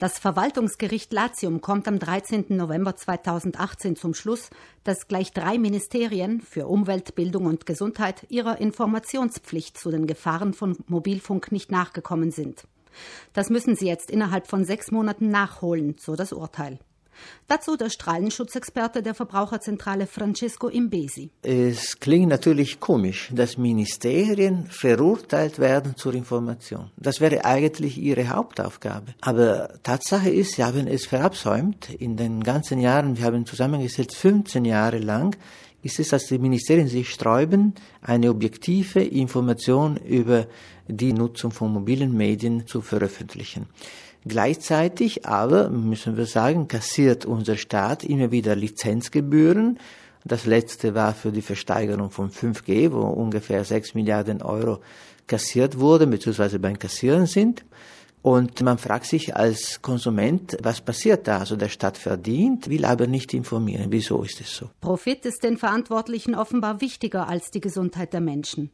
Das 0.00 0.18
Verwaltungsgericht 0.18 1.12
Latium 1.12 1.60
kommt 1.60 1.86
am 1.86 1.98
13. 1.98 2.46
November 2.48 2.96
2018 2.96 3.96
zum 3.96 4.14
Schluss, 4.14 4.48
dass 4.82 5.08
gleich 5.08 5.34
drei 5.34 5.58
Ministerien 5.58 6.40
für 6.40 6.68
Umwelt, 6.68 7.14
Bildung 7.14 7.44
und 7.44 7.66
Gesundheit 7.66 8.24
ihrer 8.30 8.62
Informationspflicht 8.62 9.76
zu 9.76 9.90
den 9.90 10.06
Gefahren 10.06 10.54
von 10.54 10.78
Mobilfunk 10.86 11.52
nicht 11.52 11.70
nachgekommen 11.70 12.30
sind. 12.30 12.66
Das 13.34 13.50
müssen 13.50 13.76
sie 13.76 13.88
jetzt 13.88 14.10
innerhalb 14.10 14.46
von 14.46 14.64
sechs 14.64 14.90
Monaten 14.90 15.28
nachholen, 15.28 15.96
so 15.98 16.16
das 16.16 16.32
Urteil. 16.32 16.78
Dazu 17.48 17.76
der 17.76 17.90
Strahlenschutzexperte 17.90 19.02
der 19.02 19.14
Verbraucherzentrale 19.14 20.06
Francesco 20.06 20.68
Imbesi. 20.68 21.30
Es 21.42 21.98
klingt 21.98 22.28
natürlich 22.28 22.78
komisch, 22.78 23.30
dass 23.32 23.58
Ministerien 23.58 24.66
verurteilt 24.66 25.58
werden 25.58 25.96
zur 25.96 26.14
Information. 26.14 26.90
Das 26.96 27.20
wäre 27.20 27.44
eigentlich 27.44 27.98
ihre 27.98 28.28
Hauptaufgabe. 28.28 29.14
Aber 29.20 29.70
Tatsache 29.82 30.30
ist, 30.30 30.52
sie 30.52 30.64
haben 30.64 30.86
es 30.86 31.06
verabsäumt. 31.06 31.90
In 31.90 32.16
den 32.16 32.44
ganzen 32.44 32.78
Jahren, 32.80 33.18
wir 33.18 33.24
haben 33.24 33.46
zusammengesetzt 33.46 34.16
15 34.16 34.64
Jahre 34.64 34.98
lang, 34.98 35.36
ist 35.82 35.98
es, 35.98 36.08
dass 36.08 36.26
die 36.26 36.38
Ministerien 36.38 36.88
sich 36.88 37.10
sträuben, 37.10 37.74
eine 38.02 38.30
objektive 38.30 39.02
Information 39.02 39.96
über 39.96 40.46
die 40.88 41.12
Nutzung 41.12 41.50
von 41.52 41.72
mobilen 41.72 42.16
Medien 42.16 42.66
zu 42.66 42.80
veröffentlichen. 42.80 43.66
Gleichzeitig 44.26 45.26
aber, 45.26 45.70
müssen 45.70 46.16
wir 46.16 46.26
sagen, 46.26 46.68
kassiert 46.68 47.24
unser 47.24 47.56
Staat 47.56 48.04
immer 48.04 48.30
wieder 48.30 48.54
Lizenzgebühren. 48.54 49.78
Das 50.24 50.44
letzte 50.44 50.94
war 50.94 51.14
für 51.14 51.32
die 51.32 51.42
Versteigerung 51.42 52.10
von 52.10 52.30
5G, 52.30 52.92
wo 52.92 53.00
ungefähr 53.00 53.64
6 53.64 53.94
Milliarden 53.94 54.42
Euro 54.42 54.80
kassiert 55.26 55.78
wurden, 55.78 56.10
beziehungsweise 56.10 56.58
beim 56.58 56.78
Kassieren 56.78 57.26
sind. 57.26 57.64
Und 58.22 58.60
man 58.60 58.76
fragt 58.76 59.06
sich 59.06 59.34
als 59.34 59.80
Konsument, 59.80 60.58
was 60.62 60.82
passiert 60.82 61.26
da? 61.26 61.38
Also 61.38 61.56
der 61.56 61.70
Staat 61.70 61.96
verdient, 61.96 62.68
will 62.68 62.84
aber 62.84 63.06
nicht 63.06 63.32
informieren. 63.32 63.86
Wieso 63.88 64.22
ist 64.22 64.42
es 64.42 64.54
so? 64.54 64.68
Profit 64.82 65.24
ist 65.24 65.42
den 65.42 65.56
Verantwortlichen 65.56 66.34
offenbar 66.34 66.82
wichtiger 66.82 67.28
als 67.28 67.50
die 67.50 67.60
Gesundheit 67.60 68.12
der 68.12 68.20
Menschen. 68.20 68.70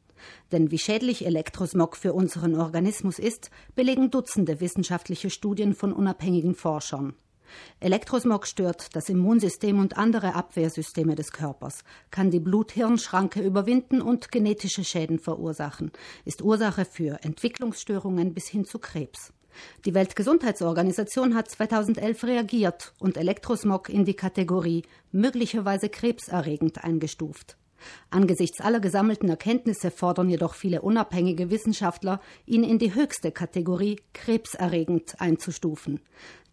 Denn 0.52 0.70
wie 0.70 0.78
schädlich 0.78 1.26
Elektrosmog 1.26 1.96
für 1.96 2.12
unseren 2.12 2.54
Organismus 2.54 3.18
ist, 3.18 3.50
belegen 3.74 4.10
Dutzende 4.10 4.60
wissenschaftliche 4.60 5.30
Studien 5.30 5.74
von 5.74 5.92
unabhängigen 5.92 6.54
Forschern. 6.54 7.14
Elektrosmog 7.80 8.46
stört 8.46 8.94
das 8.96 9.08
Immunsystem 9.08 9.78
und 9.78 9.96
andere 9.96 10.34
Abwehrsysteme 10.34 11.14
des 11.14 11.32
Körpers, 11.32 11.84
kann 12.10 12.30
die 12.30 12.40
Blut-Hirn-Schranke 12.40 13.40
überwinden 13.40 14.00
und 14.00 14.32
genetische 14.32 14.84
Schäden 14.84 15.18
verursachen, 15.18 15.92
ist 16.24 16.42
Ursache 16.42 16.84
für 16.84 17.22
Entwicklungsstörungen 17.22 18.34
bis 18.34 18.48
hin 18.48 18.64
zu 18.64 18.78
Krebs. 18.78 19.32
Die 19.84 19.94
Weltgesundheitsorganisation 19.94 21.34
hat 21.34 21.48
2011 21.48 22.24
reagiert 22.24 22.92
und 22.98 23.16
Elektrosmog 23.16 23.88
in 23.88 24.04
die 24.04 24.14
Kategorie 24.14 24.82
möglicherweise 25.12 25.88
krebserregend 25.88 26.84
eingestuft. 26.84 27.56
Angesichts 28.10 28.60
aller 28.60 28.80
gesammelten 28.80 29.28
Erkenntnisse 29.28 29.90
fordern 29.90 30.28
jedoch 30.28 30.54
viele 30.54 30.82
unabhängige 30.82 31.50
Wissenschaftler, 31.50 32.20
ihn 32.46 32.64
in 32.64 32.78
die 32.78 32.94
höchste 32.94 33.32
Kategorie 33.32 34.00
krebserregend 34.12 35.20
einzustufen. 35.20 36.00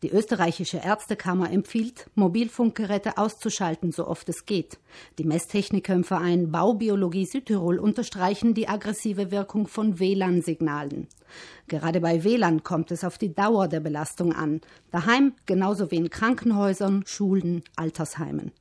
Die 0.03 0.11
österreichische 0.11 0.79
Ärztekammer 0.79 1.49
empfiehlt, 1.49 2.09
Mobilfunkgeräte 2.16 3.17
auszuschalten, 3.17 3.94
so 3.94 4.05
oft 4.05 4.27
es 4.27 4.45
geht. 4.45 4.77
Die 5.17 5.23
Messtechniker 5.23 5.94
im 5.94 6.03
Verein 6.03 6.51
Baubiologie 6.51 7.25
Südtirol 7.25 7.79
unterstreichen 7.79 8.53
die 8.53 8.67
aggressive 8.67 9.31
Wirkung 9.31 9.66
von 9.66 9.99
WLAN-Signalen. 9.99 11.07
Gerade 11.69 12.01
bei 12.01 12.25
WLAN 12.25 12.63
kommt 12.63 12.91
es 12.91 13.05
auf 13.05 13.17
die 13.17 13.33
Dauer 13.33 13.69
der 13.69 13.79
Belastung 13.79 14.33
an, 14.33 14.59
daheim 14.91 15.35
genauso 15.45 15.89
wie 15.89 15.95
in 15.95 16.09
Krankenhäusern, 16.09 17.05
Schulen, 17.07 17.63
Altersheimen. 17.77 18.51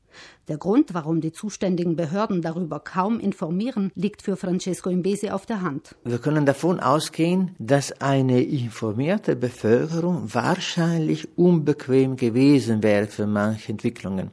Der 0.49 0.59
Grund, 0.59 0.95
warum 0.95 1.21
die 1.21 1.33
zuständigen 1.33 1.97
Behörden 1.97 2.43
darüber 2.43 2.81
kaum 2.81 3.21
informieren, 3.21 3.91
liegt 3.95 4.23
für 4.23 4.37
Francesco 4.37 4.91
Imbesi 4.91 5.31
auf 5.31 5.47
der 5.47 5.63
Hand. 5.63 5.95
Wir 6.05 6.19
können 6.19 6.47
davon 6.47 6.81
ausgehen, 6.81 7.55
dass 7.59 8.01
eine 8.01 8.43
informierte 8.43 9.37
Bevölkerung 9.37 10.33
wahrscheinlich 10.33 11.37
unbequem 11.37 12.17
gewesen 12.17 12.83
wäre 12.83 13.07
für 13.07 13.27
manche 13.27 13.73
Entwicklungen. 13.73 14.31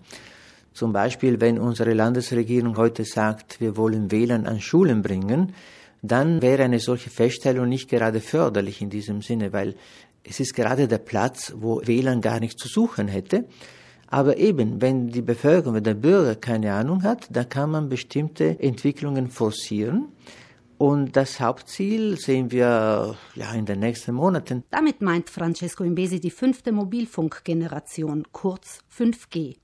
Zum 0.74 0.94
Beispiel, 0.94 1.42
wenn 1.42 1.60
unsere 1.60 1.94
Landesregierung 1.94 2.78
heute 2.78 3.04
sagt, 3.04 3.60
wir 3.60 3.76
wollen 3.76 4.12
WLAN 4.12 4.46
an 4.46 4.62
Schulen 4.62 5.02
bringen, 5.02 5.54
dann 6.02 6.42
wäre 6.42 6.64
eine 6.64 6.80
solche 6.80 7.10
Feststellung 7.10 7.68
nicht 7.68 7.90
gerade 7.90 8.22
förderlich 8.22 8.82
in 8.82 8.90
diesem 8.90 9.22
Sinne, 9.22 9.52
weil 9.52 9.76
es 10.24 10.40
ist 10.40 10.54
gerade 10.54 10.88
der 10.88 11.00
Platz, 11.00 11.54
wo 11.58 11.82
WLAN 11.84 12.22
gar 12.22 12.40
nichts 12.40 12.62
zu 12.62 12.70
suchen 12.70 13.08
hätte. 13.08 13.46
Aber 14.12 14.38
eben, 14.38 14.82
wenn 14.82 15.10
die 15.10 15.22
Bevölkerung, 15.22 15.76
wenn 15.76 15.84
der 15.84 15.94
Bürger 15.94 16.36
keine 16.36 16.74
Ahnung 16.74 17.04
hat, 17.04 17.28
dann 17.30 17.48
kann 17.48 17.72
man 17.72 17.90
bestimmte 17.90 18.60
Entwicklungen 18.60 19.30
forcieren. 19.30 20.08
Und 20.80 21.18
das 21.18 21.42
Hauptziel 21.42 22.18
sehen 22.18 22.52
wir 22.52 23.18
ja 23.36 23.54
in 23.54 23.66
den 23.66 23.80
nächsten 23.80 24.14
Monaten. 24.14 24.64
Damit 24.72 25.02
meint 25.02 25.30
Francesco 25.30 25.84
Imbesi 25.84 26.22
die 26.22 26.32
fünfte 26.32 26.72
Mobilfunkgeneration, 26.72 28.24
kurz 28.32 28.80
5G. 28.98 29.58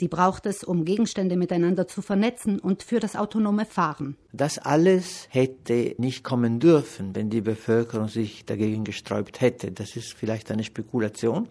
Die 0.00 0.08
braucht 0.08 0.46
es, 0.46 0.64
um 0.64 0.84
Gegenstände 0.84 1.36
miteinander 1.36 1.86
zu 1.86 2.02
vernetzen 2.02 2.58
und 2.58 2.82
für 2.82 3.00
das 3.00 3.16
autonome 3.16 3.66
Fahren. 3.66 4.16
Das 4.32 4.58
alles 4.58 5.26
hätte 5.30 5.94
nicht 5.98 6.24
kommen 6.24 6.60
dürfen, 6.60 7.14
wenn 7.14 7.30
die 7.30 7.40
Bevölkerung 7.40 8.08
sich 8.08 8.44
dagegen 8.44 8.84
gesträubt 8.84 9.40
hätte. 9.40 9.72
Das 9.72 9.96
ist 9.96 10.14
vielleicht 10.14 10.50
eine 10.50 10.64
Spekulation. 10.64 11.48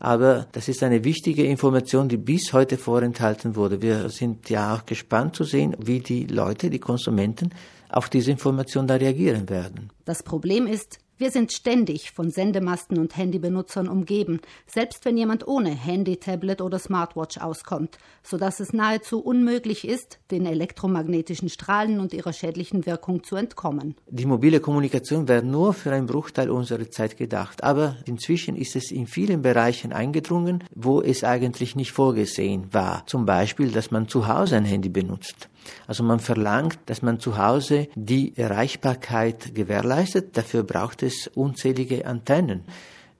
Aber 0.00 0.46
das 0.52 0.68
ist 0.68 0.82
eine 0.82 1.04
wichtige 1.04 1.44
Information, 1.44 2.08
die 2.08 2.16
bis 2.16 2.54
heute 2.54 2.78
vorenthalten 2.78 3.54
wurde. 3.54 3.82
Wir 3.82 4.08
sind 4.08 4.48
ja 4.48 4.74
auch 4.74 4.86
gespannt 4.86 5.36
zu 5.36 5.44
sehen, 5.44 5.76
wie 5.78 6.00
die 6.00 6.24
Leute, 6.24 6.70
die 6.70 6.78
Konsumenten 6.78 7.50
auf 7.90 8.08
diese 8.08 8.30
Information 8.30 8.86
da 8.86 8.94
reagieren 8.94 9.50
werden. 9.50 9.90
Das 10.06 10.22
Problem 10.22 10.66
ist, 10.66 10.98
wir 11.20 11.30
sind 11.30 11.52
ständig 11.52 12.12
von 12.12 12.30
Sendemasten 12.30 12.98
und 12.98 13.14
Handybenutzern 13.14 13.88
umgeben, 13.88 14.40
selbst 14.66 15.04
wenn 15.04 15.18
jemand 15.18 15.46
ohne 15.46 15.68
Handy, 15.70 16.16
Tablet 16.16 16.62
oder 16.62 16.78
Smartwatch 16.78 17.38
auskommt, 17.38 17.98
sodass 18.22 18.58
es 18.58 18.72
nahezu 18.72 19.20
unmöglich 19.20 19.86
ist, 19.86 20.18
den 20.30 20.46
elektromagnetischen 20.46 21.50
Strahlen 21.50 22.00
und 22.00 22.14
ihrer 22.14 22.32
schädlichen 22.32 22.86
Wirkung 22.86 23.22
zu 23.22 23.36
entkommen. 23.36 23.96
Die 24.08 24.24
mobile 24.24 24.60
Kommunikation 24.60 25.28
wäre 25.28 25.44
nur 25.44 25.74
für 25.74 25.92
einen 25.92 26.06
Bruchteil 26.06 26.48
unserer 26.48 26.90
Zeit 26.90 27.18
gedacht, 27.18 27.62
aber 27.62 27.96
inzwischen 28.06 28.56
ist 28.56 28.74
es 28.74 28.90
in 28.90 29.06
vielen 29.06 29.42
Bereichen 29.42 29.92
eingedrungen, 29.92 30.64
wo 30.74 31.02
es 31.02 31.22
eigentlich 31.22 31.76
nicht 31.76 31.92
vorgesehen 31.92 32.72
war. 32.72 33.06
Zum 33.06 33.26
Beispiel, 33.26 33.70
dass 33.70 33.90
man 33.90 34.08
zu 34.08 34.26
Hause 34.26 34.56
ein 34.56 34.64
Handy 34.64 34.88
benutzt. 34.88 35.50
Also 35.86 36.02
man 36.02 36.20
verlangt, 36.20 36.78
dass 36.86 37.02
man 37.02 37.20
zu 37.20 37.36
Hause 37.36 37.88
die 37.94 38.36
Erreichbarkeit 38.36 39.54
gewährleistet. 39.54 40.36
Dafür 40.36 40.62
braucht 40.62 41.02
es 41.02 41.28
unzählige 41.28 42.06
Antennen. 42.06 42.64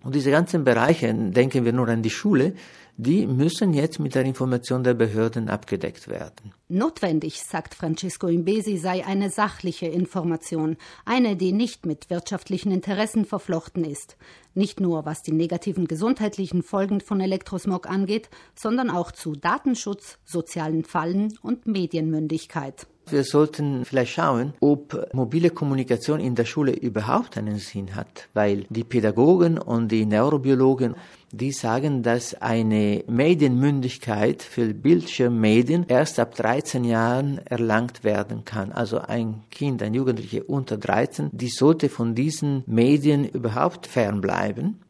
Und 0.02 0.14
diese 0.14 0.30
ganzen 0.30 0.64
Bereiche, 0.64 1.12
denken 1.12 1.64
wir 1.64 1.72
nur 1.72 1.88
an 1.88 2.02
die 2.02 2.10
Schule, 2.10 2.54
die 2.96 3.26
müssen 3.26 3.72
jetzt 3.72 3.98
mit 3.98 4.14
der 4.14 4.24
Information 4.24 4.84
der 4.84 4.94
Behörden 4.94 5.48
abgedeckt 5.48 6.08
werden. 6.08 6.52
Notwendig, 6.68 7.42
sagt 7.42 7.74
Francisco 7.74 8.26
Imbesi, 8.26 8.76
sei 8.76 9.06
eine 9.06 9.30
sachliche 9.30 9.86
Information, 9.86 10.76
eine, 11.06 11.36
die 11.36 11.52
nicht 11.52 11.86
mit 11.86 12.10
wirtschaftlichen 12.10 12.72
Interessen 12.72 13.24
verflochten 13.24 13.84
ist. 13.84 14.16
Nicht 14.54 14.80
nur 14.80 15.06
was 15.06 15.22
die 15.22 15.32
negativen 15.32 15.86
gesundheitlichen 15.86 16.62
Folgen 16.62 17.00
von 17.00 17.20
Elektrosmog 17.20 17.88
angeht, 17.88 18.28
sondern 18.54 18.90
auch 18.90 19.12
zu 19.12 19.32
Datenschutz, 19.32 20.18
sozialen 20.24 20.84
Fallen 20.84 21.38
und 21.42 21.66
Medienmündigkeit. 21.66 22.86
Wir 23.12 23.24
sollten 23.24 23.84
vielleicht 23.84 24.12
schauen, 24.12 24.54
ob 24.60 25.12
mobile 25.12 25.50
Kommunikation 25.50 26.20
in 26.20 26.34
der 26.34 26.44
Schule 26.44 26.72
überhaupt 26.72 27.36
einen 27.36 27.58
Sinn 27.58 27.94
hat, 27.94 28.28
weil 28.34 28.66
die 28.68 28.84
Pädagogen 28.84 29.58
und 29.58 29.88
die 29.88 30.06
Neurobiologen, 30.06 30.94
die 31.32 31.52
sagen, 31.52 32.02
dass 32.02 32.34
eine 32.34 33.04
Medienmündigkeit 33.06 34.42
für 34.42 34.74
Bildschirmmedien 34.74 35.86
erst 35.88 36.18
ab 36.18 36.34
13 36.34 36.84
Jahren 36.84 37.38
erlangt 37.46 38.04
werden 38.04 38.44
kann. 38.44 38.72
Also 38.72 38.98
ein 38.98 39.42
Kind, 39.50 39.82
ein 39.82 39.94
Jugendlicher 39.94 40.48
unter 40.48 40.76
13, 40.76 41.30
die 41.32 41.48
sollte 41.48 41.88
von 41.88 42.14
diesen 42.14 42.64
Medien 42.66 43.24
überhaupt 43.24 43.86
fernbleiben. 43.86 44.80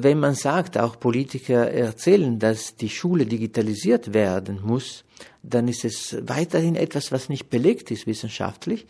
Wenn 0.00 0.20
man 0.20 0.36
sagt, 0.36 0.78
auch 0.78 1.00
Politiker 1.00 1.72
erzählen, 1.72 2.38
dass 2.38 2.76
die 2.76 2.88
Schule 2.88 3.26
digitalisiert 3.26 4.14
werden 4.14 4.60
muss, 4.62 5.04
dann 5.42 5.66
ist 5.66 5.84
es 5.84 6.16
weiterhin 6.22 6.76
etwas, 6.76 7.10
was 7.10 7.28
nicht 7.28 7.50
belegt 7.50 7.90
ist 7.90 8.06
wissenschaftlich. 8.06 8.86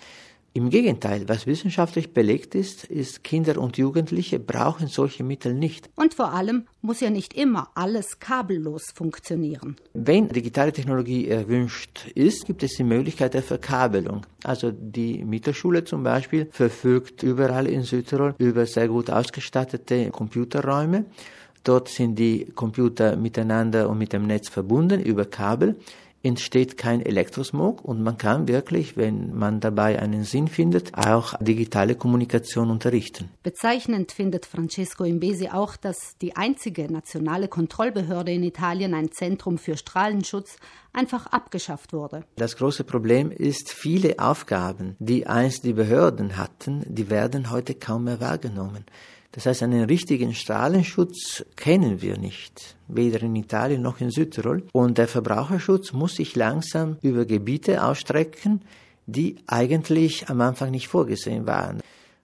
Im 0.59 0.71
Gegenteil, 0.71 1.29
was 1.29 1.47
wissenschaftlich 1.47 2.13
belegt 2.13 2.57
ist, 2.57 2.83
ist, 2.83 3.23
Kinder 3.23 3.59
und 3.59 3.79
Jugendliche 3.79 4.41
brauchen 4.41 4.89
solche 4.89 5.23
Mittel 5.23 5.55
nicht. 5.55 5.89
Und 5.95 6.15
vor 6.15 6.33
allem 6.33 6.65
muss 6.83 6.99
ja 6.99 7.11
nicht 7.11 7.33
immer 7.35 7.69
alles 7.77 8.19
kabellos 8.19 8.87
funktionieren. 8.93 9.77
Wenn 9.95 10.27
digitale 10.27 10.73
Technologie 10.73 11.29
erwünscht 11.29 12.11
ist, 12.17 12.45
gibt 12.47 12.65
es 12.65 12.73
die 12.73 12.83
Möglichkeit 12.83 13.35
der 13.35 13.45
Verkabelung. 13.45 14.23
Also 14.43 14.73
die 14.73 15.25
Mittelschule 15.25 15.85
zum 15.85 16.03
Beispiel 16.03 16.49
verfügt 16.51 17.23
überall 17.23 17.69
in 17.69 17.85
Südtirol 17.85 18.35
über 18.39 18.67
sehr 18.67 18.89
gut 18.89 19.11
ausgestattete 19.11 20.11
Computerräume 20.11 21.05
Dort 21.69 21.89
sind 21.89 22.19
die 22.19 22.47
Computer 22.55 23.17
miteinander 23.17 23.91
und 23.91 23.99
mit 23.99 24.13
dem 24.13 24.27
Netz 24.27 24.49
verbunden 24.49 25.03
über 25.03 25.25
Kabel 25.27 25.77
entsteht 26.29 26.77
kein 26.77 27.01
Elektrosmog 27.01 27.85
und 27.85 28.03
man 28.03 28.17
kann 28.19 28.47
wirklich, 28.47 28.97
wenn 28.97 29.35
man 29.35 29.61
dabei 29.61 29.99
einen 29.99 30.25
Sinn 30.25 30.47
findet, 30.47 30.97
auch 30.97 31.35
digitale 31.41 31.97
Kommunikation 31.97 32.71
unterrichten. 32.71 33.31
Bezeichnend 33.43 34.13
findet 34.13 34.47
Francesco 34.47 35.05
Imbesi 35.05 35.49
auch, 35.49 35.77
dass 35.77 36.17
die 36.21 36.37
einzige 36.37 36.93
nationale 36.93 37.49
Kontrollbehörde 37.49 38.33
in 38.33 38.45
Italien, 38.45 38.95
ein 38.95 39.11
Zentrum 39.11 39.59
für 39.59 39.77
Strahlenschutz, 39.77 40.57
einfach 40.93 41.27
abgeschafft 41.27 41.93
wurde. 41.93 42.25
Das 42.37 42.57
große 42.57 42.85
Problem 42.85 43.31
ist, 43.31 43.73
viele 43.73 44.19
Aufgaben, 44.19 44.97
die 44.99 45.27
einst 45.27 45.65
die 45.65 45.73
Behörden 45.73 46.37
hatten, 46.37 46.85
die 46.87 47.11
werden 47.11 47.51
heute 47.51 47.75
kaum 47.75 48.05
mehr 48.05 48.21
wahrgenommen. 48.21 48.85
Das 49.33 49.47
heißt, 49.47 49.63
einen 49.63 49.85
richtigen 49.85 50.35
Strahlenschutz 50.35 51.45
kennen 51.55 52.01
wir 52.01 52.17
nicht, 52.17 52.77
weder 52.89 53.23
in 53.23 53.37
Italien 53.37 53.83
noch 53.83 54.01
in 54.01 54.11
Südtirol. 54.11 54.65
Und 54.73 54.99
der 54.99 55.07
Verbraucherschutz 55.07 55.93
muss 55.93 56.17
sich 56.17 56.35
langsam 56.35 56.97
über 57.03 57.25
Gebiete 57.27 57.85
ausstrecken, 57.85 58.63
die 59.07 59.37
eigentlich 59.47 60.29
am 60.29 60.41
Anfang 60.41 60.71
nicht 60.71 60.89
vorgesehen 60.89 61.47
waren. 61.47 61.81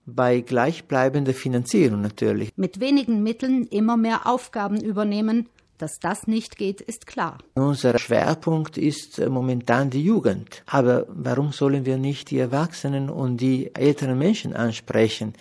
Bei 0.06 0.40
gleichbleibender 0.40 1.34
Finanzierung 1.34 2.02
natürlich. 2.02 2.50
Mit 2.56 2.80
wenigen 2.80 3.22
Mitteln 3.22 3.66
immer 3.66 3.96
mehr 3.96 4.26
Aufgaben 4.26 4.80
übernehmen, 4.80 5.48
dass 5.78 5.98
das 5.98 6.26
nicht 6.26 6.56
geht, 6.56 6.80
ist 6.80 7.06
klar. 7.06 7.38
Unser 7.54 7.98
Schwerpunkt 7.98 8.78
ist 8.78 9.18
momentan 9.18 9.90
die 9.90 10.04
Jugend. 10.04 10.62
Aber 10.66 11.06
warum 11.08 11.52
sollen 11.52 11.84
wir 11.84 11.98
nicht 11.98 12.30
die 12.30 12.38
Erwachsenen 12.38 13.10
und 13.10 13.38
die 13.38 13.74
älteren 13.74 14.18
Menschen 14.18 14.54
ansprechen? 14.54 15.34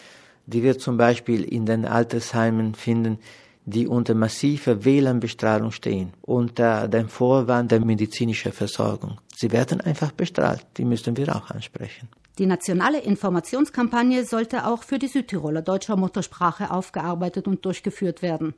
Die 0.45 0.63
wir 0.63 0.77
zum 0.77 0.97
Beispiel 0.97 1.43
in 1.43 1.65
den 1.65 1.85
Altersheimen 1.85 2.75
finden, 2.75 3.19
die 3.65 3.87
unter 3.87 4.13
massiver 4.13 4.83
WLAN-Bestrahlung 4.83 5.71
stehen, 5.71 6.13
unter 6.21 6.87
dem 6.87 7.07
Vorwand 7.07 7.71
der 7.71 7.79
medizinischen 7.79 8.51
Versorgung. 8.51 9.19
Sie 9.35 9.51
werden 9.51 9.79
einfach 9.81 10.11
bestrahlt, 10.11 10.65
die 10.77 10.85
müssen 10.85 11.15
wir 11.15 11.33
auch 11.35 11.49
ansprechen. 11.49 12.09
Die 12.39 12.47
nationale 12.47 12.99
Informationskampagne 12.99 14.25
sollte 14.25 14.65
auch 14.65 14.83
für 14.83 14.97
die 14.97 15.07
Südtiroler 15.07 15.61
deutscher 15.61 15.95
Muttersprache 15.95 16.71
aufgearbeitet 16.71 17.47
und 17.47 17.63
durchgeführt 17.63 18.23
werden. 18.23 18.55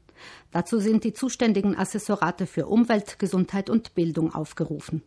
Dazu 0.52 0.80
sind 0.80 1.04
die 1.04 1.12
zuständigen 1.12 1.78
Assessorate 1.78 2.48
für 2.48 2.68
Umwelt, 2.68 3.20
Gesundheit 3.20 3.70
und 3.70 3.94
Bildung 3.94 4.34
aufgerufen. 4.34 5.02